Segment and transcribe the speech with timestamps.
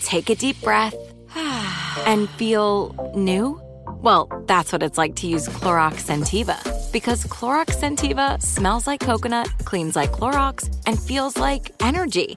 [0.03, 0.97] take a deep breath,
[2.07, 3.61] and feel new?
[4.03, 6.57] Well, that's what it's like to use Clorox Scentiva.
[6.93, 12.37] Because Clorox Scentiva smells like coconut, cleans like Clorox, and feels like energy.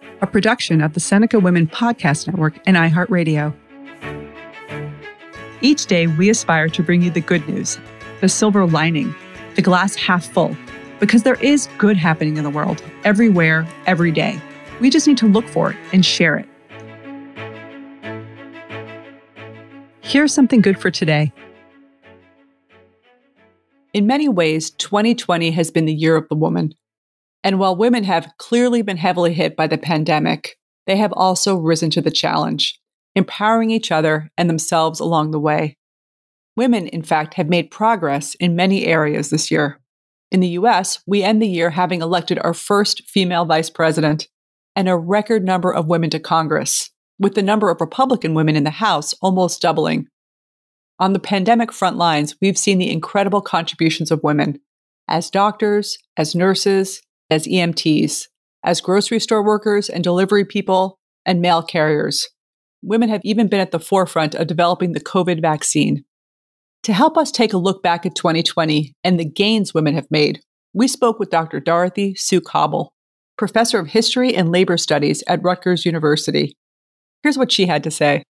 [0.21, 3.53] a production of the Seneca Women Podcast Network and iHeartRadio.
[5.61, 7.79] Each day, we aspire to bring you the good news,
[8.19, 9.13] the silver lining,
[9.55, 10.55] the glass half full,
[10.99, 14.39] because there is good happening in the world, everywhere, every day.
[14.79, 16.47] We just need to look for it and share it.
[20.01, 21.31] Here's something good for today.
[23.93, 26.75] In many ways, 2020 has been the year of the woman.
[27.43, 30.57] And while women have clearly been heavily hit by the pandemic,
[30.87, 32.79] they have also risen to the challenge,
[33.15, 35.77] empowering each other and themselves along the way.
[36.55, 39.79] Women, in fact, have made progress in many areas this year.
[40.31, 44.27] In the US, we end the year having elected our first female vice president
[44.75, 48.63] and a record number of women to Congress, with the number of Republican women in
[48.63, 50.07] the House almost doubling.
[50.99, 54.59] On the pandemic front lines, we've seen the incredible contributions of women
[55.07, 58.27] as doctors, as nurses, as EMTs,
[58.63, 62.27] as grocery store workers and delivery people, and mail carriers.
[62.83, 66.03] Women have even been at the forefront of developing the COVID vaccine.
[66.83, 70.41] To help us take a look back at 2020 and the gains women have made,
[70.73, 71.59] we spoke with Dr.
[71.59, 72.91] Dorothy Sue Cobble,
[73.37, 76.55] professor of history and labor studies at Rutgers University.
[77.23, 78.23] Here's what she had to say.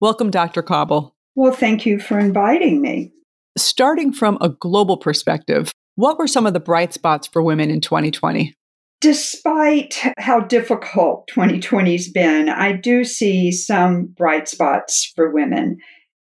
[0.00, 0.62] Welcome, Dr.
[0.62, 1.14] Cobble.
[1.34, 3.12] Well, thank you for inviting me.
[3.58, 7.80] Starting from a global perspective, what were some of the bright spots for women in
[7.80, 8.54] 2020?
[9.00, 15.78] Despite how difficult 2020's been, I do see some bright spots for women.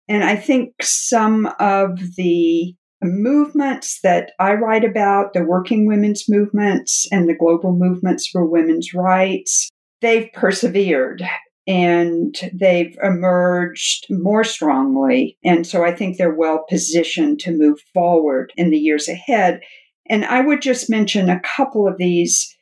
[0.07, 7.05] And I think some of the movements that I write about, the working women's movements
[7.11, 9.69] and the global movements for women's rights,
[10.01, 11.23] they've persevered
[11.65, 15.37] and they've emerged more strongly.
[15.43, 19.61] And so I think they're well positioned to move forward in the years ahead.
[20.09, 22.53] And I would just mention a couple of these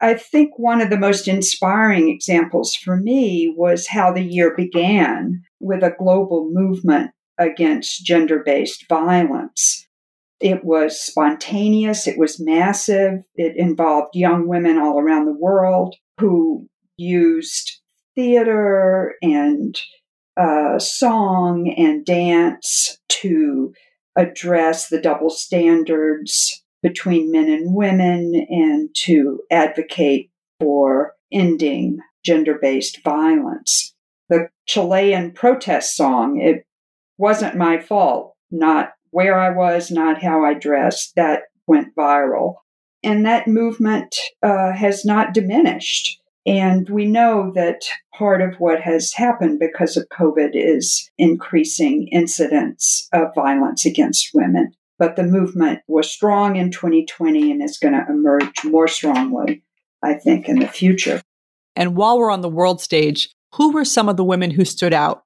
[0.00, 5.42] I think one of the most inspiring examples for me was how the year began
[5.58, 9.86] with a global movement against gender based violence.
[10.40, 16.68] It was spontaneous, it was massive, it involved young women all around the world who
[16.96, 17.77] used
[18.18, 19.80] theater and
[20.36, 23.72] uh, song and dance to
[24.16, 33.04] address the double standards between men and women and to advocate for ending gender based
[33.04, 33.94] violence.
[34.28, 36.66] The Chilean protest song, it
[37.18, 42.56] wasn't my fault, not where I was, not how I dressed, that went viral.
[43.04, 46.17] And that movement uh, has not diminished.
[46.48, 47.82] And we know that
[48.14, 54.72] part of what has happened because of COVID is increasing incidents of violence against women.
[54.98, 59.62] But the movement was strong in 2020 and is going to emerge more strongly,
[60.02, 61.20] I think, in the future.
[61.76, 64.94] And while we're on the world stage, who were some of the women who stood
[64.94, 65.24] out?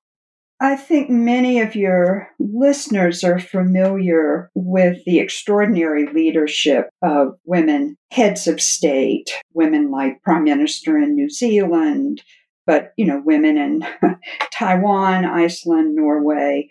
[0.62, 8.46] I think many of your listeners are familiar with the extraordinary leadership of women heads
[8.46, 12.22] of state, women like Prime Minister in New Zealand,
[12.64, 13.84] but you know, women in
[14.52, 16.68] Taiwan, Iceland, Norway,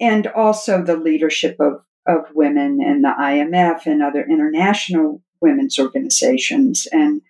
[0.00, 6.86] and also the leadership of, of women in the IMF and other international women's organizations.
[6.92, 7.20] And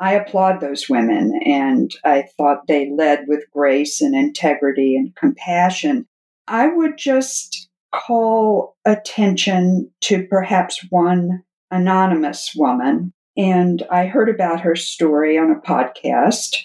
[0.00, 6.06] I applaud those women, and I thought they led with grace and integrity and compassion.
[6.48, 14.76] I would just call attention to perhaps one anonymous woman, and I heard about her
[14.76, 16.56] story on a podcast,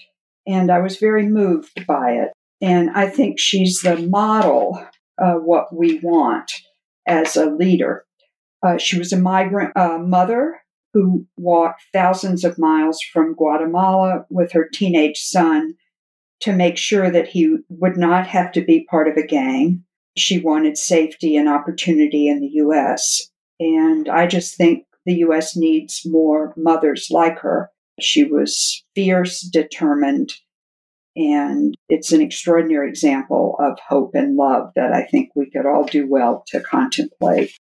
[0.47, 2.31] and I was very moved by it.
[2.61, 4.83] And I think she's the model
[5.17, 6.51] of what we want
[7.07, 8.05] as a leader.
[8.65, 10.59] Uh, she was a migrant uh, mother
[10.93, 15.75] who walked thousands of miles from Guatemala with her teenage son
[16.41, 19.83] to make sure that he would not have to be part of a gang.
[20.17, 23.29] She wanted safety and opportunity in the U.S.
[23.59, 25.55] And I just think the U.S.
[25.55, 27.69] needs more mothers like her.
[27.99, 30.33] She was fierce, determined,
[31.15, 35.83] and it's an extraordinary example of hope and love that I think we could all
[35.83, 37.51] do well to contemplate.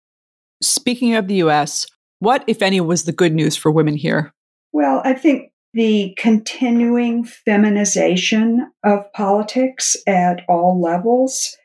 [0.63, 1.87] Speaking of the U.S.,
[2.21, 4.33] what, if any, was the good news for women here?
[4.73, 11.57] Well, I think the continuing feminization of politics at all levels.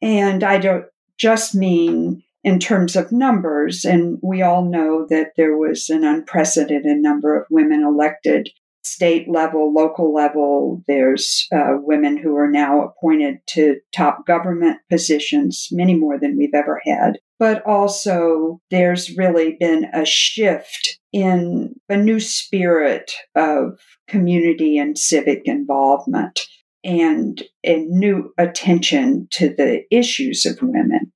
[0.00, 0.86] And I don't
[1.18, 3.84] just mean in terms of numbers.
[3.84, 8.48] And we all know that there was an unprecedented number of women elected
[8.82, 10.82] state level, local level.
[10.86, 16.54] There's uh, women who are now appointed to top government positions, many more than we've
[16.54, 17.18] ever had.
[17.38, 25.42] But also, there's really been a shift in a new spirit of community and civic
[25.44, 26.40] involvement
[26.84, 31.12] and a new attention to the issues of women.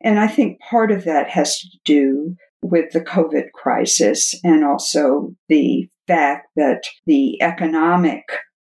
[0.00, 5.34] And I think part of that has to do with the COVID crisis and also
[5.48, 8.24] the fact that the economic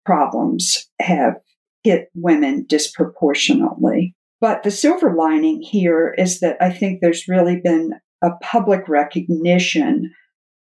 [0.05, 1.35] problems have
[1.83, 4.15] hit women disproportionately.
[4.41, 10.13] But the silver lining here is that I think there's really been a public recognition,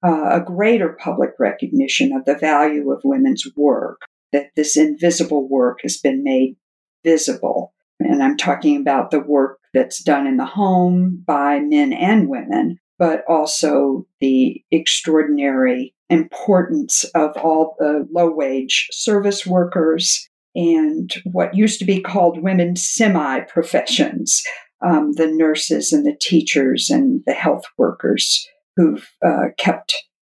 [0.07, 4.01] uh, a greater public recognition of the value of women's work,
[4.33, 6.57] that this invisible work has been made
[7.05, 7.73] visible.
[8.01, 12.79] And I'm talking about the work that's done in the home by men and women,
[12.99, 21.79] but also the extraordinary importance of all the low wage service workers and what used
[21.79, 24.43] to be called women's semi professions,
[24.85, 29.95] um, the nurses and the teachers and the health workers who've uh, kept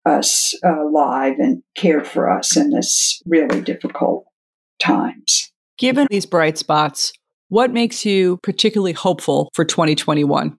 [0.06, 4.24] us alive and cared for us in this really difficult
[4.78, 5.52] times.
[5.78, 7.12] Given these bright spots,
[7.48, 10.58] what makes you particularly hopeful for 2021?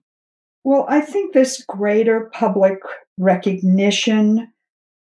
[0.64, 2.78] Well, I think this greater public
[3.18, 4.52] recognition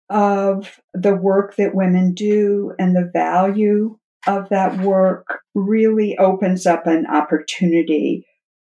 [0.09, 6.87] of the work that women do and the value of that work really opens up
[6.87, 8.25] an opportunity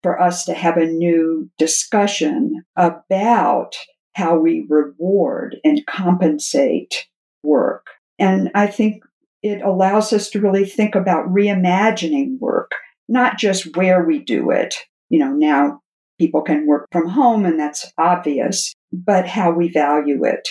[0.02, 3.76] for us to have a new discussion about
[4.14, 7.06] how we reward and compensate
[7.42, 7.86] work.
[8.18, 9.02] And I think
[9.42, 12.72] it allows us to really think about reimagining work,
[13.08, 14.74] not just where we do it.
[15.08, 15.82] You know, now
[16.18, 20.48] people can work from home and that's obvious, but how we value it.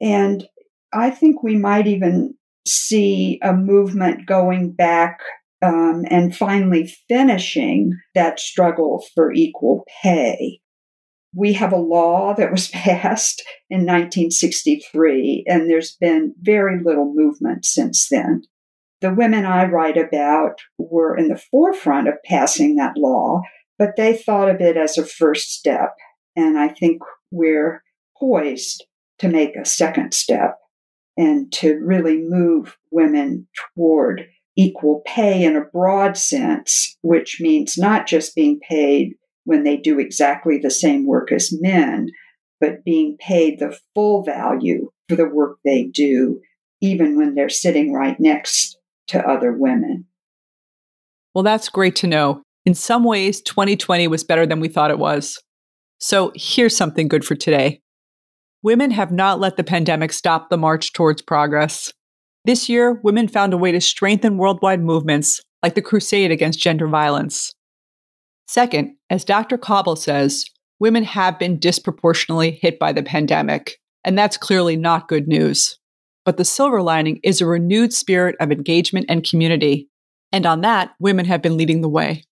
[0.00, 0.46] And
[0.92, 2.34] I think we might even
[2.66, 5.20] see a movement going back
[5.62, 10.60] um, and finally finishing that struggle for equal pay.
[11.34, 17.64] we have a law that was passed in 1963, and there's been very little movement
[17.64, 18.42] since then.
[19.00, 23.42] The women I write about were in the forefront of passing that law,
[23.78, 25.94] but they thought of it as a first step.
[26.36, 27.82] And I think we're
[28.18, 28.84] poised
[29.20, 30.56] to make a second step
[31.16, 38.06] and to really move women toward equal pay in a broad sense, which means not
[38.06, 42.08] just being paid when they do exactly the same work as men,
[42.60, 46.40] but being paid the full value for the work they do,
[46.80, 50.06] even when they're sitting right next to other women.
[51.34, 52.42] Well, that's great to know.
[52.68, 55.42] In some ways, 2020 was better than we thought it was.
[56.00, 57.80] So here's something good for today.
[58.62, 61.90] Women have not let the pandemic stop the march towards progress.
[62.44, 66.86] This year, women found a way to strengthen worldwide movements like the crusade against gender
[66.86, 67.54] violence.
[68.46, 69.56] Second, as Dr.
[69.56, 70.44] Cobble says,
[70.78, 75.78] women have been disproportionately hit by the pandemic, and that's clearly not good news.
[76.26, 79.88] But the silver lining is a renewed spirit of engagement and community,
[80.32, 82.24] and on that, women have been leading the way.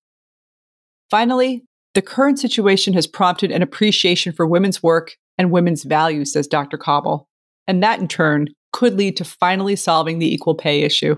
[1.11, 1.63] Finally,
[1.95, 6.77] the current situation has prompted an appreciation for women's work and women's values, says Dr.
[6.77, 7.29] Cobble,
[7.69, 11.17] and that in turn could lead to finally solving the equal pay issue.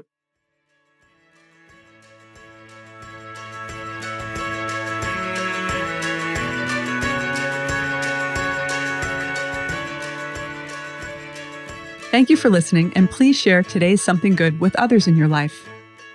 [12.11, 15.69] Thank you for listening, and please share today's Something Good with others in your life.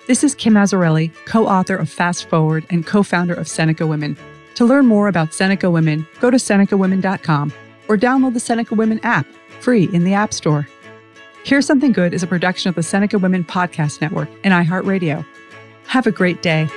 [0.05, 4.17] This is Kim Azzarelli, co author of Fast Forward and co founder of Seneca Women.
[4.55, 7.53] To learn more about Seneca Women, go to SenecaWomen.com
[7.87, 9.25] or download the Seneca Women app,
[9.61, 10.67] free in the App Store.
[11.45, 15.25] Here's Something Good is a production of the Seneca Women Podcast Network and iHeartRadio.
[15.87, 16.67] Have a great day.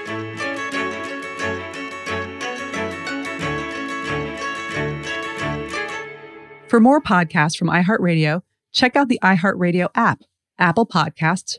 [6.68, 8.42] For more podcasts from iHeartRadio,
[8.72, 10.20] check out the iHeartRadio app,
[10.58, 11.58] Apple Podcasts,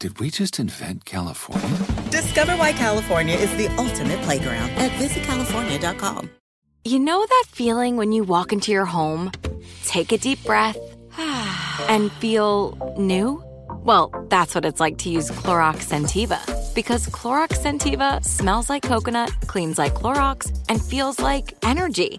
[0.00, 1.76] Did we just invent California?
[2.10, 6.30] Discover why California is the ultimate playground at visitcalifornia.com.
[6.84, 9.32] You know that feeling when you walk into your home,
[9.86, 10.78] take a deep breath,
[11.88, 13.42] and feel new?
[13.82, 16.38] Well, that's what it's like to use Clorox Scentiva.
[16.76, 22.18] Because Clorox Scentiva smells like coconut, cleans like Clorox, and feels like energy.